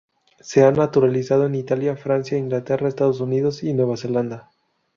[0.39, 4.49] Se ha naturalizado en Italia, Francia, Inglaterra, Estados Unidos y Nueva Zelanda.